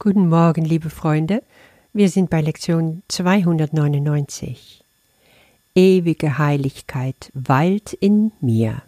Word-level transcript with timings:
Guten 0.00 0.28
Morgen, 0.28 0.64
liebe 0.64 0.90
Freunde. 0.90 1.42
Wir 1.92 2.08
sind 2.08 2.30
bei 2.30 2.40
Lektion 2.40 3.02
299. 3.08 4.84
Ewige 5.74 6.38
Heiligkeit 6.38 7.32
weilt 7.34 7.94
in 7.94 8.30
mir. 8.40 8.82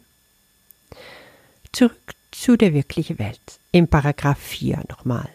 Zurück 1.72 2.14
zu 2.30 2.56
der 2.56 2.74
wirklichen 2.74 3.18
Welt. 3.18 3.40
Im 3.72 3.88
Paragraph 3.88 4.38
4 4.38 4.84
nochmal. 4.88 5.28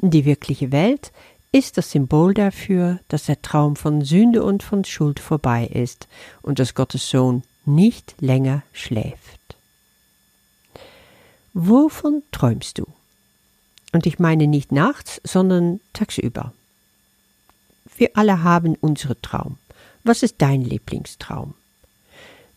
Die 0.00 0.24
wirkliche 0.24 0.72
Welt 0.72 1.12
ist 1.52 1.78
das 1.78 1.92
Symbol 1.92 2.34
dafür, 2.34 2.98
dass 3.06 3.26
der 3.26 3.40
Traum 3.40 3.76
von 3.76 4.02
Sünde 4.02 4.42
und 4.42 4.64
von 4.64 4.84
Schuld 4.84 5.20
vorbei 5.20 5.64
ist 5.64 6.08
und 6.42 6.58
dass 6.58 6.74
Gottes 6.74 7.08
Sohn 7.08 7.44
nicht 7.64 8.16
länger 8.18 8.64
schläft. 8.72 9.38
Wovon 11.54 12.24
träumst 12.32 12.78
du? 12.78 12.86
Und 13.92 14.06
ich 14.06 14.18
meine 14.18 14.46
nicht 14.46 14.72
nachts, 14.72 15.20
sondern 15.24 15.80
tagsüber. 15.92 16.52
Wir 17.96 18.10
alle 18.14 18.42
haben 18.42 18.76
unsere 18.80 19.20
Traum. 19.20 19.58
Was 20.04 20.22
ist 20.22 20.36
dein 20.38 20.62
Lieblingstraum? 20.62 21.54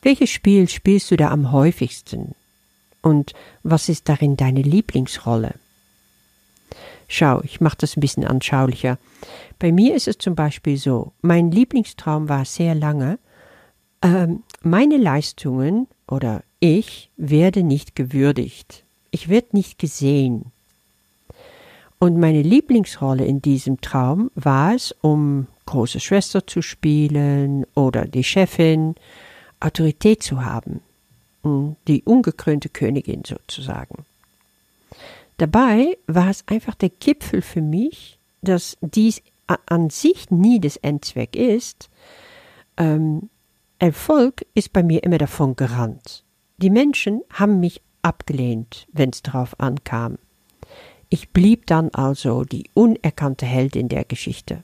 Welches 0.01 0.29
Spiel 0.29 0.69
spielst 0.69 1.11
du 1.11 1.17
da 1.17 1.31
am 1.31 1.51
häufigsten? 1.51 2.35
Und 3.01 3.33
was 3.63 3.89
ist 3.89 4.07
darin 4.07 4.37
deine 4.37 4.61
Lieblingsrolle? 4.61 5.55
Schau, 7.07 7.41
ich 7.43 7.61
mache 7.61 7.77
das 7.77 7.97
ein 7.97 8.01
bisschen 8.01 8.25
anschaulicher. 8.25 8.97
Bei 9.59 9.71
mir 9.71 9.95
ist 9.95 10.07
es 10.07 10.17
zum 10.17 10.35
Beispiel 10.35 10.77
so, 10.77 11.11
mein 11.21 11.51
Lieblingstraum 11.51 12.29
war 12.29 12.45
sehr 12.45 12.75
lange, 12.75 13.19
ähm, 14.01 14.43
meine 14.61 14.97
Leistungen 14.97 15.87
oder 16.07 16.43
ich 16.59 17.11
werde 17.17 17.63
nicht 17.63 17.95
gewürdigt. 17.95 18.83
Ich 19.11 19.29
werde 19.29 19.49
nicht 19.51 19.77
gesehen. 19.77 20.51
Und 22.03 22.19
meine 22.19 22.41
Lieblingsrolle 22.41 23.23
in 23.23 23.41
diesem 23.41 23.79
Traum 23.79 24.29
war 24.35 24.75
es, 24.75 24.93
um 24.99 25.47
große 25.65 26.01
Schwester 26.01 26.45
zu 26.45 26.61
spielen 26.61 27.65
oder 27.75 28.03
die 28.03 28.25
Chefin, 28.25 28.95
Autorität 29.61 30.21
zu 30.21 30.43
haben, 30.43 30.81
hm, 31.43 31.77
die 31.87 32.03
ungekrönte 32.03 32.67
Königin 32.67 33.23
sozusagen. 33.23 34.03
Dabei 35.37 35.97
war 36.05 36.29
es 36.29 36.43
einfach 36.47 36.75
der 36.75 36.89
Gipfel 36.89 37.41
für 37.41 37.61
mich, 37.61 38.19
dass 38.41 38.77
dies 38.81 39.21
an 39.47 39.89
sich 39.89 40.29
nie 40.29 40.59
das 40.59 40.75
Endzweck 40.75 41.37
ist. 41.37 41.89
Ähm, 42.75 43.29
Erfolg 43.79 44.45
ist 44.55 44.73
bei 44.73 44.83
mir 44.83 45.03
immer 45.03 45.19
davon 45.19 45.55
gerannt. 45.55 46.25
Die 46.57 46.69
Menschen 46.69 47.21
haben 47.31 47.61
mich 47.61 47.81
abgelehnt, 48.01 48.87
wenn 48.91 49.11
es 49.11 49.21
darauf 49.21 49.57
ankam. 49.57 50.17
Ich 51.13 51.29
blieb 51.29 51.67
dann 51.67 51.91
also 51.91 52.43
die 52.43 52.71
unerkannte 52.73 53.45
Heldin 53.45 53.87
der 53.87 54.03
Geschichte. 54.03 54.63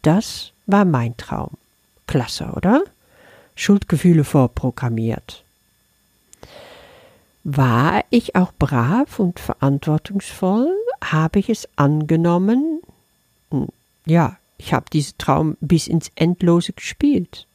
Das 0.00 0.52
war 0.64 0.86
mein 0.86 1.14
Traum. 1.18 1.58
Klasse, 2.06 2.52
oder? 2.56 2.84
Schuldgefühle 3.54 4.24
vorprogrammiert. 4.24 5.44
War 7.44 8.02
ich 8.08 8.34
auch 8.34 8.50
brav 8.58 9.18
und 9.18 9.38
verantwortungsvoll? 9.38 10.74
Habe 11.04 11.40
ich 11.40 11.50
es 11.50 11.68
angenommen? 11.76 12.80
Hm, 13.50 13.68
ja, 14.06 14.38
ich 14.56 14.72
habe 14.72 14.86
diesen 14.90 15.18
Traum 15.18 15.58
bis 15.60 15.86
ins 15.86 16.10
Endlose 16.14 16.72
gespielt. 16.72 17.46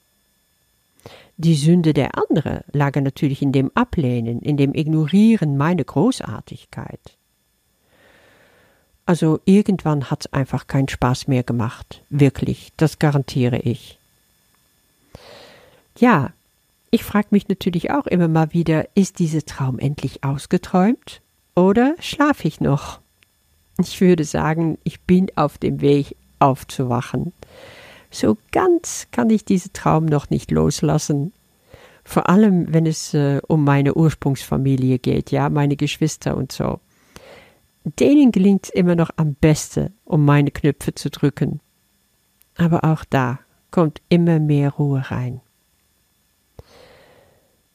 Die 1.38 1.56
Sünde 1.56 1.95
der 1.95 2.16
anderen 2.16 2.59
lag 2.73 2.95
natürlich 2.95 3.42
in 3.42 3.52
dem 3.52 3.72
Ablehnen, 3.73 4.40
in 4.42 4.56
dem 4.56 4.75
Ignorieren 4.75 5.58
meiner 5.58 5.84
Großartigkeit. 5.84 7.18
Also 9.06 9.42
irgendwann 9.46 10.09
hat's 10.09 10.28
einfach 10.28 10.68
keinen 10.68 10.88
Spaß 10.88 11.28
mehr 11.28 11.44
gemacht. 11.44 12.02
Wirklich, 12.09 12.72
das 12.78 13.00
garantiere 13.00 13.59
ich. 13.59 13.98
Ja, 15.98 16.31
ich 16.90 17.03
frage 17.03 17.28
mich 17.31 17.50
natürlich 17.50 17.92
auch 17.92 18.08
immer 18.08 18.28
mal 18.28 18.53
wieder, 18.53 18.88
ist 18.96 19.19
dieser 19.19 19.44
Traum 19.44 19.80
endlich 19.80 20.24
ausgeträumt 20.24 21.22
oder 21.56 21.96
schlafe 22.00 22.47
ich 22.47 22.62
noch? 22.62 23.00
Ich 23.80 24.00
würde 24.00 24.24
sagen, 24.24 24.78
ich 24.84 25.02
bin 25.02 25.28
auf 25.36 25.58
dem 25.58 25.81
Weg 25.81 26.16
aufzuwachen. 26.40 27.34
So 28.12 28.38
ganz 28.52 29.08
kann 29.12 29.30
ich 29.31 29.44
diesen 29.44 29.74
Traum 29.74 30.06
noch 30.06 30.30
nicht 30.30 30.52
loslassen. 30.52 31.34
Vor 32.06 32.30
allem, 32.30 32.72
wenn 32.72 32.86
es 32.86 33.13
äh, 33.13 33.42
um 33.47 33.63
meine 33.63 33.96
Ursprungsfamilie 33.96 35.00
geht, 35.00 35.31
ja, 35.31 35.50
meine 35.50 35.75
Geschwister 35.75 36.38
und 36.38 36.52
so 36.52 36.80
denen 37.83 38.31
gelingt 38.31 38.66
es 38.66 38.69
immer 38.69 38.95
noch 38.95 39.11
am 39.17 39.33
besten, 39.35 39.94
um 40.05 40.25
meine 40.25 40.51
Knöpfe 40.51 40.95
zu 40.95 41.09
drücken. 41.09 41.59
Aber 42.57 42.83
auch 42.83 43.03
da 43.05 43.39
kommt 43.71 44.01
immer 44.09 44.39
mehr 44.39 44.71
Ruhe 44.71 45.03
rein. 45.09 45.41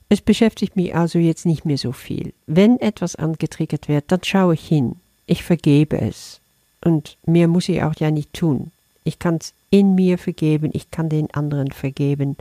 Es 0.09 0.21
beschäftigt 0.23 0.77
mich 0.77 0.95
also 0.95 1.19
jetzt 1.19 1.45
nicht 1.45 1.65
mehr 1.65 1.77
so 1.77 1.93
viel. 1.93 2.33
Wenn 2.47 2.81
etwas 2.81 3.17
angetriggert 3.17 3.89
wird, 3.89 4.05
dann 4.09 4.25
schaue 4.25 4.55
ich 4.55 4.67
hin. 4.67 4.97
Ich 5.27 5.43
vergebe 5.43 6.01
es. 6.01 6.41
Und 6.83 7.19
mehr 7.27 7.49
muss 7.49 7.69
ich 7.69 7.83
auch 7.83 7.95
ja 7.97 8.11
nicht 8.11 8.33
tun. 8.33 8.71
Ich 9.05 9.19
kann 9.19 9.37
es 9.37 9.53
in 9.71 9.95
mir 9.95 10.17
vergeben, 10.17 10.71
ich 10.73 10.91
kann 10.91 11.09
den 11.09 11.33
anderen 11.35 11.73
vergeben. 11.73 12.37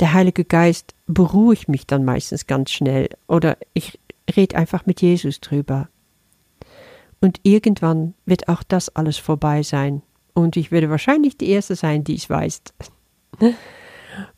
Der 0.00 0.12
Heilige 0.12 0.44
Geist 0.44 0.94
beruhigt 1.06 1.68
mich 1.68 1.86
dann 1.86 2.04
meistens 2.04 2.46
ganz 2.46 2.70
schnell 2.70 3.10
oder 3.26 3.56
ich 3.72 3.98
rede 4.34 4.56
einfach 4.56 4.86
mit 4.86 5.00
Jesus 5.02 5.40
drüber. 5.40 5.88
Und 7.20 7.40
irgendwann 7.42 8.14
wird 8.24 8.48
auch 8.48 8.62
das 8.62 8.88
alles 8.96 9.18
vorbei 9.18 9.62
sein. 9.62 10.02
Und 10.32 10.56
ich 10.56 10.70
werde 10.70 10.90
wahrscheinlich 10.90 11.36
die 11.36 11.50
Erste 11.50 11.76
sein, 11.76 12.04
die 12.04 12.14
es 12.14 12.30
weiß. 12.30 12.62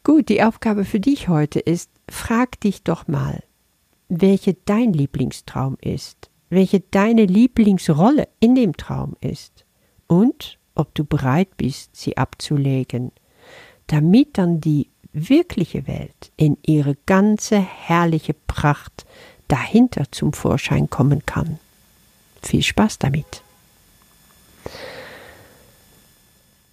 Gut, 0.05 0.29
die 0.29 0.43
Aufgabe 0.43 0.85
für 0.85 1.01
dich 1.01 1.29
heute 1.29 1.61
ist, 1.61 1.91
frag 2.09 2.61
dich 2.61 2.83
doch 2.83 3.09
mal, 3.09 3.43
welche 4.09 4.55
dein 4.65 4.93
Lieblingstraum 4.93 5.77
ist, 5.81 6.31
welche 6.51 6.81
deine 6.81 7.25
Lieblingsrolle 7.25 8.29
in 8.41 8.55
dem 8.55 8.77
Traum 8.77 9.17
ist 9.21 9.65
und 10.07 10.59
ob 10.75 10.95
du 10.95 11.05
bereit 11.05 11.57
bist, 11.57 11.97
sie 11.97 12.17
abzulegen, 12.17 13.13
damit 13.87 14.39
dann 14.39 14.61
die 14.61 14.89
wirkliche 15.13 15.87
Welt 15.87 16.33
in 16.37 16.57
ihre 16.67 16.97
ganze 17.07 17.59
herrliche 17.59 18.35
Pracht 18.47 19.07
dahinter 19.49 20.05
zum 20.11 20.33
Vorschein 20.33 20.89
kommen 20.89 21.25
kann. 21.27 21.59
Viel 22.43 22.63
Spaß 22.63 22.99
damit. 22.99 23.43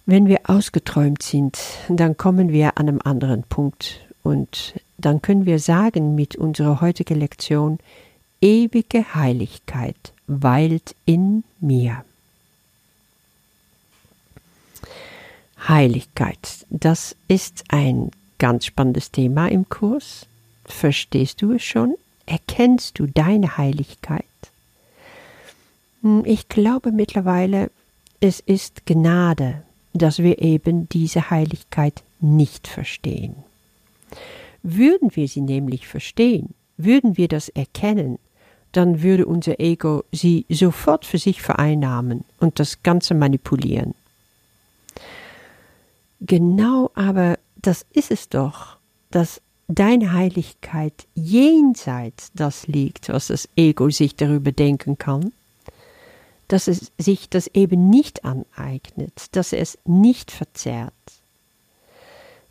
Wenn 0.06 0.26
wir 0.26 0.40
ausgeträumt 0.44 1.22
sind, 1.22 1.58
dann 1.88 2.16
kommen 2.16 2.50
wir 2.50 2.78
an 2.78 2.88
einem 2.88 3.00
anderen 3.04 3.44
Punkt 3.44 4.00
und 4.22 4.74
dann 4.98 5.22
können 5.22 5.46
wir 5.46 5.58
sagen 5.58 6.14
mit 6.14 6.36
unserer 6.36 6.80
heutigen 6.80 7.18
Lektion, 7.18 7.78
ewige 8.40 9.14
Heiligkeit 9.14 10.12
weilt 10.26 10.94
in 11.06 11.44
mir. 11.60 12.04
Heiligkeit, 15.68 16.66
das 16.70 17.14
ist 17.28 17.64
ein 17.68 18.10
ganz 18.38 18.66
spannendes 18.66 19.10
Thema 19.10 19.48
im 19.48 19.68
Kurs. 19.68 20.26
Verstehst 20.64 21.42
du 21.42 21.52
es 21.52 21.62
schon? 21.62 21.94
Erkennst 22.26 22.98
du 22.98 23.06
deine 23.06 23.58
Heiligkeit? 23.58 24.24
Hm, 26.02 26.22
ich 26.24 26.48
glaube 26.48 26.92
mittlerweile, 26.92 27.70
es 28.20 28.40
ist 28.40 28.86
Gnade, 28.86 29.62
dass 29.92 30.18
wir 30.18 30.40
eben 30.40 30.88
diese 30.88 31.30
Heiligkeit 31.30 32.02
nicht 32.20 32.68
verstehen. 32.68 33.34
Würden 34.62 35.14
wir 35.16 35.26
sie 35.26 35.40
nämlich 35.40 35.88
verstehen, 35.88 36.54
würden 36.76 37.16
wir 37.16 37.28
das 37.28 37.48
erkennen, 37.48 38.18
dann 38.72 39.02
würde 39.02 39.26
unser 39.26 39.58
Ego 39.58 40.04
sie 40.12 40.46
sofort 40.48 41.04
für 41.04 41.18
sich 41.18 41.42
vereinnahmen 41.42 42.24
und 42.38 42.60
das 42.60 42.82
Ganze 42.82 43.14
manipulieren. 43.14 43.94
Genau 46.20 46.90
aber 46.94 47.38
das 47.56 47.86
ist 47.92 48.10
es 48.10 48.28
doch, 48.28 48.76
dass 49.10 49.40
deine 49.68 50.12
Heiligkeit 50.12 51.06
jenseits 51.14 52.30
das 52.34 52.66
liegt, 52.66 53.08
was 53.08 53.28
das 53.28 53.48
Ego 53.56 53.90
sich 53.90 54.14
darüber 54.16 54.52
denken 54.52 54.98
kann, 54.98 55.32
dass 56.50 56.66
es 56.66 56.90
sich 56.98 57.28
das 57.28 57.46
eben 57.54 57.90
nicht 57.90 58.24
aneignet, 58.24 59.28
dass 59.32 59.52
es 59.52 59.78
nicht 59.84 60.32
verzehrt. 60.32 60.92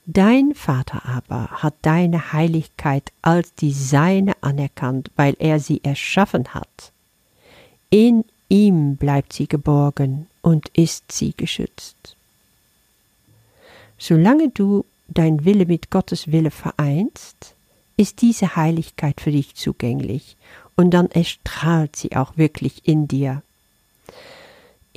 Dein 0.05 0.55
Vater 0.55 1.05
aber 1.05 1.49
hat 1.61 1.75
deine 1.81 2.31
Heiligkeit 2.31 3.11
als 3.21 3.53
die 3.55 3.73
seine 3.73 4.41
anerkannt, 4.41 5.11
weil 5.17 5.35
er 5.37 5.59
sie 5.59 5.83
erschaffen 5.83 6.53
hat. 6.53 6.93
In 7.89 8.23
ihm 8.47 8.95
bleibt 8.95 9.33
sie 9.33 9.47
geborgen 9.47 10.27
und 10.41 10.69
ist 10.69 11.11
sie 11.11 11.33
geschützt. 11.35 12.15
Solange 13.97 14.47
du 14.49 14.85
dein 15.09 15.43
Wille 15.43 15.65
mit 15.65 15.91
Gottes 15.91 16.31
Wille 16.31 16.51
vereinst, 16.51 17.53
ist 17.97 18.21
diese 18.21 18.55
Heiligkeit 18.55 19.19
für 19.19 19.31
dich 19.31 19.55
zugänglich 19.55 20.37
und 20.77 20.91
dann 20.91 21.11
erstrahlt 21.11 21.97
sie 21.97 22.15
auch 22.15 22.37
wirklich 22.37 22.87
in 22.87 23.09
dir. 23.09 23.43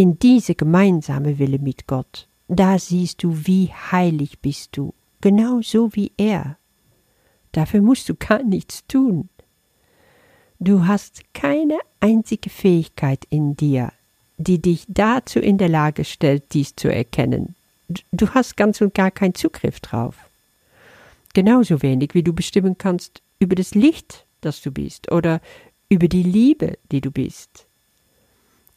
In 0.02 0.18
diese 0.18 0.56
gemeinsame 0.56 1.38
Wille 1.38 1.60
mit 1.60 1.86
Gott, 1.86 2.26
da 2.48 2.76
siehst 2.76 3.22
du, 3.22 3.46
wie 3.46 3.68
heilig 3.92 4.40
bist 4.40 4.76
du, 4.76 4.94
genau 5.20 5.60
so 5.62 5.94
wie 5.94 6.10
er. 6.16 6.58
Dafür 7.52 7.82
musst 7.82 8.08
du 8.08 8.16
gar 8.16 8.42
nichts 8.42 8.84
tun. 8.88 9.28
Du 10.58 10.88
hast 10.88 11.32
keine 11.34 11.78
einzige 12.00 12.50
Fähigkeit 12.50 13.24
in 13.30 13.54
dir, 13.54 13.92
die 14.38 14.60
dich 14.60 14.86
dazu 14.88 15.38
in 15.38 15.56
der 15.56 15.68
Lage 15.68 16.04
stellt, 16.04 16.52
dies 16.52 16.74
zu 16.74 16.92
erkennen. 16.92 17.54
Du 18.10 18.28
hast 18.30 18.56
ganz 18.56 18.80
und 18.80 18.94
gar 18.94 19.12
keinen 19.12 19.36
Zugriff 19.36 19.78
drauf. 19.78 20.16
Genauso 21.32 21.80
wenig 21.80 22.14
wie 22.14 22.24
du 22.24 22.32
bestimmen 22.32 22.76
kannst 22.76 23.22
über 23.38 23.54
das 23.54 23.76
Licht, 23.76 24.26
das 24.40 24.62
du 24.62 24.72
bist, 24.72 25.12
oder 25.12 25.40
über 25.88 26.08
die 26.08 26.24
Liebe, 26.24 26.76
die 26.90 27.00
du 27.00 27.12
bist. 27.12 27.68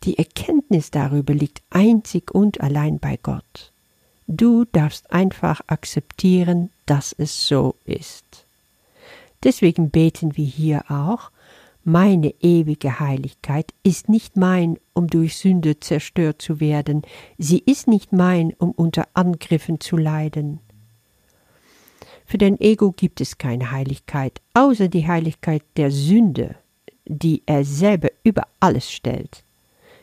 Die 0.06 0.20
Erkenntnis 0.20 0.92
darüber 0.92 1.34
liegt 1.34 1.64
einzig 1.72 2.30
und 2.34 2.62
allein 2.62 3.00
bei 3.00 3.18
Gott. 3.22 3.72
Du 4.28 4.66
darfst 4.66 5.12
einfach 5.12 5.62
akzeptieren, 5.66 6.70
dass 6.86 7.16
es 7.18 7.48
so 7.48 7.76
ist. 7.86 8.46
Deswegen 9.44 9.90
beten 9.90 10.38
wir 10.38 10.46
hier 10.46 10.84
auch, 10.90 11.32
meine 11.84 12.34
ewige 12.42 13.00
Heiligkeit 13.00 13.74
ist 13.84 14.10
nicht 14.10 14.38
mein, 14.38 14.78
um 14.94 15.08
durch 15.08 15.38
Sünde 15.38 15.80
zerstört 15.80 16.42
zu 16.42 16.60
werden, 16.60 17.04
sie 17.38 17.60
ist 17.60 17.88
nicht 17.88 18.12
mein, 18.12 18.54
um 18.58 18.72
unter 18.72 19.08
Angriffen 19.14 19.80
zu 19.80 19.98
leiden. 19.98 20.60
Für 22.26 22.40
dein 22.40 22.60
Ego 22.60 22.92
gibt 22.92 23.22
es 23.22 23.38
keine 23.38 23.72
Heiligkeit, 23.72 24.42
außer 24.54 24.88
die 24.88 25.08
Heiligkeit 25.08 25.64
der 25.78 25.92
Sünde, 25.92 26.56
die 27.06 27.44
er 27.46 27.64
selber 27.64 28.10
über 28.24 28.48
alles 28.60 28.92
stellt. 28.92 29.45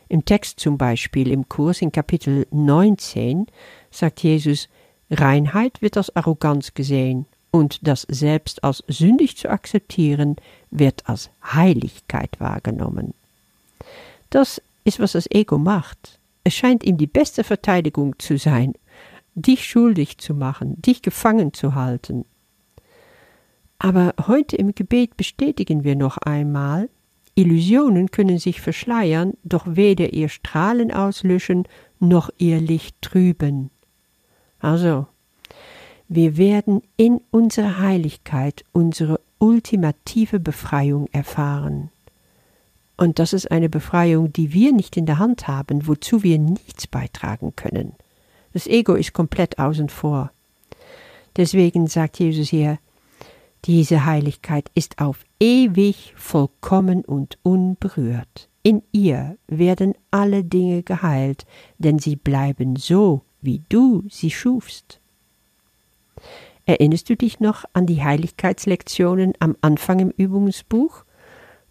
Im 0.09 0.25
Text 0.25 0.59
zum 0.59 0.77
Beispiel 0.77 1.31
im 1.31 1.49
Kurs 1.49 1.81
in 1.81 1.91
Kapitel 1.91 2.47
19 2.51 3.47
sagt 3.91 4.23
Jesus, 4.23 4.69
Reinheit 5.09 5.81
wird 5.81 5.97
als 5.97 6.15
Arroganz 6.15 6.73
gesehen 6.73 7.25
und 7.51 7.87
das 7.87 8.05
selbst 8.09 8.63
als 8.63 8.83
sündig 8.87 9.37
zu 9.37 9.49
akzeptieren 9.49 10.37
wird 10.71 11.07
als 11.07 11.29
Heiligkeit 11.43 12.39
wahrgenommen. 12.39 13.13
Das 14.29 14.61
ist, 14.83 14.99
was 14.99 15.11
das 15.11 15.29
Ego 15.29 15.57
macht. 15.57 16.19
Es 16.43 16.55
scheint 16.55 16.83
ihm 16.83 16.97
die 16.97 17.07
beste 17.07 17.43
Verteidigung 17.43 18.17
zu 18.17 18.37
sein, 18.37 18.73
dich 19.35 19.65
schuldig 19.65 20.17
zu 20.17 20.33
machen, 20.33 20.81
dich 20.81 21.01
gefangen 21.01 21.53
zu 21.53 21.75
halten. 21.75 22.25
Aber 23.79 24.13
heute 24.27 24.55
im 24.55 24.73
Gebet 24.73 25.17
bestätigen 25.17 25.83
wir 25.83 25.95
noch 25.95 26.17
einmal, 26.17 26.89
Illusionen 27.35 28.11
können 28.11 28.37
sich 28.37 28.61
verschleiern, 28.61 29.33
doch 29.43 29.65
weder 29.67 30.13
ihr 30.13 30.29
Strahlen 30.29 30.91
auslöschen, 30.91 31.67
noch 31.99 32.29
ihr 32.37 32.59
Licht 32.59 33.01
trüben. 33.01 33.71
Also, 34.59 35.07
wir 36.07 36.37
werden 36.37 36.81
in 36.95 37.21
unserer 37.31 37.79
Heiligkeit 37.79 38.63
unsere 38.71 39.19
ultimative 39.39 40.39
Befreiung 40.39 41.07
erfahren. 41.11 41.89
Und 42.97 43.19
das 43.19 43.33
ist 43.33 43.51
eine 43.51 43.69
Befreiung, 43.69 44.31
die 44.31 44.53
wir 44.53 44.71
nicht 44.71 44.95
in 44.95 45.05
der 45.05 45.17
Hand 45.17 45.47
haben, 45.47 45.87
wozu 45.87 46.23
wir 46.23 46.37
nichts 46.37 46.87
beitragen 46.87 47.55
können. 47.55 47.93
Das 48.53 48.67
Ego 48.67 48.93
ist 48.93 49.13
komplett 49.13 49.57
außen 49.57 49.89
vor. 49.89 50.31
Deswegen 51.35 51.87
sagt 51.87 52.19
Jesus 52.19 52.49
hier, 52.49 52.77
diese 53.65 54.05
Heiligkeit 54.05 54.69
ist 54.75 54.99
auf 54.99 55.23
ewig 55.39 56.13
vollkommen 56.15 57.05
und 57.05 57.37
unberührt. 57.43 58.49
In 58.61 58.81
ihr 58.91 59.37
werden 59.47 59.93
alle 60.11 60.43
Dinge 60.43 60.83
geheilt, 60.83 61.45
denn 61.77 61.99
sie 61.99 62.15
bleiben 62.15 62.75
so, 62.75 63.21
wie 63.41 63.61
du 63.69 64.03
sie 64.09 64.31
schufst. 64.31 64.99
Erinnerst 66.65 67.09
du 67.09 67.17
dich 67.17 67.39
noch 67.41 67.65
an 67.73 67.85
die 67.85 68.03
Heiligkeitslektionen 68.03 69.33
am 69.39 69.57
Anfang 69.61 69.99
im 69.99 70.11
Übungsbuch? 70.11 71.03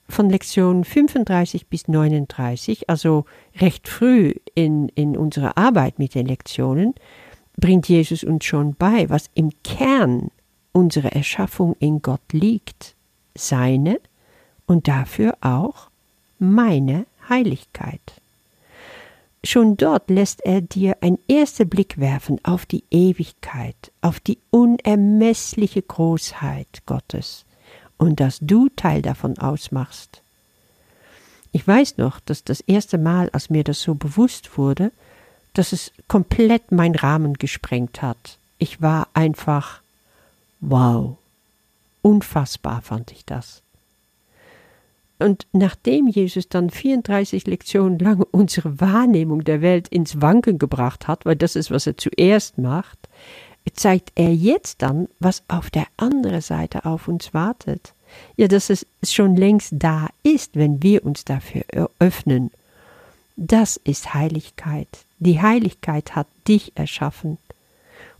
Von 0.07 0.29
Lektion 0.29 0.85
35 0.85 1.69
bis 1.69 1.89
39, 1.89 2.91
also 2.91 3.25
recht 3.59 3.89
früh 3.89 4.35
in, 4.55 4.91
in 4.91 5.17
unserer 5.17 5.57
Arbeit 5.57 5.99
mit 5.99 6.15
den 6.15 6.27
Lektionen, 6.27 6.95
bringt 7.57 7.89
Jesus 7.89 8.23
uns 8.23 8.45
schon 8.45 8.75
bei, 8.75 9.09
was 9.09 9.31
im 9.35 9.51
Kern 9.65 10.31
unserer 10.73 11.13
Erschaffung 11.13 11.77
in 11.79 12.03
Gott 12.03 12.33
liegt, 12.33 12.95
seine 13.35 14.01
und 14.67 14.89
dafür 14.89 15.37
auch 15.41 15.89
meine 16.39 17.07
Heiligkeit. 17.29 18.01
Schon 19.45 19.77
dort 19.77 20.09
lässt 20.09 20.45
er 20.45 20.61
dir 20.61 20.97
ein 21.01 21.19
erster 21.27 21.65
Blick 21.65 21.99
werfen 21.99 22.39
auf 22.45 22.65
die 22.65 22.85
Ewigkeit, 22.91 23.91
auf 24.01 24.21
die 24.21 24.39
unermessliche 24.51 25.83
Großheit 25.83 26.83
Gottes 26.87 27.45
und 27.99 28.21
dass 28.21 28.39
du 28.41 28.69
Teil 28.77 29.03
davon 29.03 29.39
ausmachst. 29.39 30.23
Ich 31.51 31.67
weiß 31.67 31.99
noch, 31.99 32.21
dass 32.21 32.45
das 32.45 32.61
erste 32.61 32.99
Mal, 32.99 33.31
als 33.31 33.51
mir 33.51 33.65
das 33.65 33.83
so 33.83 33.95
bewusst 33.95 34.57
wurde, 34.57 34.93
dass 35.55 35.73
es 35.73 35.93
komplett 36.09 36.73
mein 36.73 36.95
Rahmen 36.95 37.35
gesprengt 37.35 38.01
hat. 38.01 38.39
Ich 38.59 38.81
war 38.81 39.09
einfach 39.13 39.82
wow. 40.63 41.19
Unfassbar 42.01 42.81
fand 42.81 43.13
ich 43.13 43.25
das. 43.25 43.63
Und 45.19 45.47
nachdem 45.53 46.09
Jesus 46.09 46.49
dann 46.49 46.71
34 46.71 47.47
Lektionen 47.47 47.99
lang 47.99 48.25
unsere 48.33 48.81
Wahrnehmung 48.81 49.45
der 49.45 49.61
Welt 49.61 49.89
ins 49.89 50.21
Wanken 50.21 50.59
gebracht 50.59 51.07
hat, 51.07 51.25
weil 51.25 51.37
das 51.37 51.55
ist, 51.55 51.71
was 51.71 51.87
er 51.87 51.97
zuerst 51.97 52.59
macht, 52.59 52.99
zeigt 53.75 54.11
er 54.17 54.35
jetzt 54.35 54.83
dann, 54.83 55.09
was 55.21 55.45
auf 55.47 55.71
der 55.71 55.87
anderen 55.97 56.41
Seite 56.41 56.85
auf 56.85 57.07
uns 57.07 57.33
wartet. 57.33 57.93
Ja, 58.37 58.49
dass 58.49 58.69
es 58.69 58.85
schon 59.05 59.37
längst 59.37 59.75
da 59.79 60.09
ist, 60.25 60.57
wenn 60.57 60.83
wir 60.83 61.05
uns 61.05 61.25
dafür 61.25 61.65
öffnen. 61.99 62.51
Das 63.37 63.77
ist 63.77 64.15
Heiligkeit. 64.15 64.89
Die 65.19 65.41
Heiligkeit 65.41 66.17
hat 66.17 66.27
dich 66.49 66.73
erschaffen. 66.75 67.39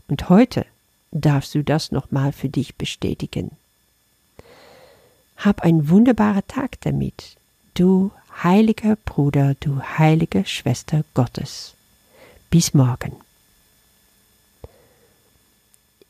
Und 0.07 0.29
heute 0.29 0.65
darfst 1.13 1.55
du 1.55 1.63
das 1.63 1.91
nochmal 1.91 2.31
für 2.31 2.49
dich 2.49 2.75
bestätigen. 2.75 3.51
Hab 5.37 5.61
einen 5.61 5.89
wunderbaren 5.89 6.45
Tag 6.47 6.81
damit, 6.81 7.37
du 7.75 8.11
heiliger 8.43 8.95
Bruder, 8.95 9.55
du 9.59 9.81
heilige 9.81 10.45
Schwester 10.45 11.03
Gottes. 11.13 11.75
Bis 12.49 12.73
morgen. 12.73 13.13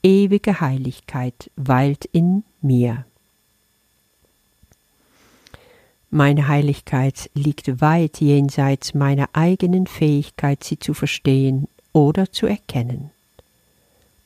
Ewige 0.01 0.59
Heiligkeit 0.59 1.49
weilt 1.55 2.05
in 2.05 2.43
mir. 2.61 3.05
Meine 6.09 6.47
Heiligkeit 6.47 7.31
liegt 7.33 7.81
weit 7.81 8.19
jenseits 8.21 8.93
meiner 8.93 9.29
eigenen 9.33 9.87
Fähigkeit, 9.87 10.63
sie 10.63 10.77
zu 10.77 10.93
verstehen 10.93 11.67
oder 11.91 12.31
zu 12.31 12.45
erkennen. 12.45 13.09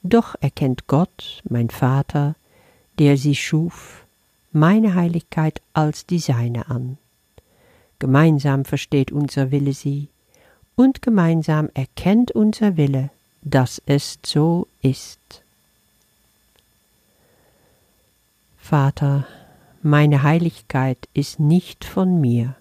Doch 0.09 0.35
erkennt 0.39 0.87
Gott, 0.87 1.41
mein 1.49 1.69
Vater, 1.69 2.35
der 2.97 3.17
sie 3.17 3.35
schuf, 3.35 4.05
meine 4.53 4.95
Heiligkeit 4.95 5.61
als 5.73 6.05
die 6.05 6.19
seine 6.19 6.69
an. 6.69 6.97
Gemeinsam 7.99 8.63
versteht 8.63 9.11
unser 9.11 9.51
Wille 9.51 9.73
sie, 9.73 10.07
und 10.77 11.01
gemeinsam 11.01 11.69
erkennt 11.73 12.31
unser 12.31 12.77
Wille, 12.77 13.09
dass 13.41 13.81
es 13.85 14.17
so 14.25 14.67
ist. 14.81 15.43
Vater, 18.57 19.27
meine 19.81 20.23
Heiligkeit 20.23 21.09
ist 21.13 21.37
nicht 21.37 21.83
von 21.83 22.21
mir. 22.21 22.55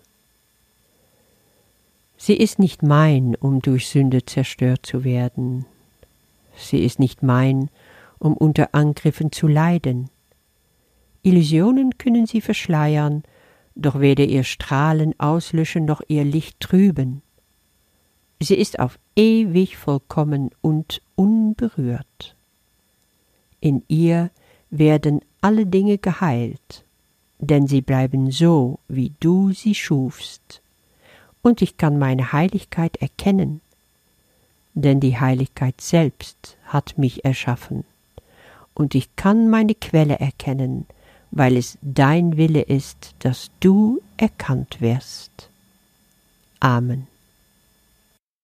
Sie 2.17 2.35
ist 2.35 2.59
nicht 2.59 2.83
mein, 2.83 3.37
um 3.37 3.63
durch 3.63 3.89
Sünde 3.89 4.27
zerstört 4.27 4.85
zu 4.85 5.05
werden. 5.05 5.65
Sie 6.57 6.85
ist 6.85 6.99
nicht 6.99 7.23
mein, 7.23 7.71
um 8.19 8.35
unter 8.35 8.75
Angriffen 8.75 9.31
zu 9.31 9.47
leiden. 9.47 10.11
Illusionen 11.23 11.99
können 11.99 12.27
sie 12.27 12.41
verschleiern, 12.41 13.23
doch 13.75 14.01
weder 14.01 14.25
ihr 14.25 14.45
Strahlen 14.45 15.19
auslöschen 15.19 15.85
noch 15.85 16.01
ihr 16.09 16.25
Licht 16.25 16.61
trüben. 16.61 17.23
Sie 18.41 18.55
ist 18.55 18.79
auf 18.79 18.99
ewig 19.15 19.77
vollkommen 19.77 20.51
und 20.61 21.03
unberührt. 21.15 22.37
In 23.61 23.83
ihr 23.89 24.31
werden 24.71 25.21
alle 25.41 25.67
Dinge 25.67 25.99
geheilt, 25.99 26.85
denn 27.39 27.67
sie 27.67 27.81
bleiben 27.81 28.31
so, 28.31 28.79
wie 28.89 29.13
du 29.21 29.53
sie 29.53 29.75
schufst, 29.75 30.63
und 31.43 31.63
ich 31.63 31.77
kann 31.77 31.99
meine 31.99 32.33
Heiligkeit 32.33 32.97
erkennen, 32.97 33.61
denn 34.77 35.01
die 35.01 35.19
Heiligkeit 35.19 35.81
selbst 35.81 36.57
hat 36.67 36.97
mich 36.99 37.25
erschaffen, 37.25 37.85
und 38.75 38.95
ich 38.95 39.17
kann 39.17 39.49
meine 39.49 39.75
Quelle 39.75 40.21
erkennen, 40.21 40.87
weil 41.31 41.57
es 41.57 41.79
dein 41.81 42.37
Wille 42.37 42.61
ist, 42.61 43.15
dass 43.21 43.51
du 43.59 44.03
erkannt 44.19 44.81
wirst. 44.81 45.51
Amen. 46.61 47.09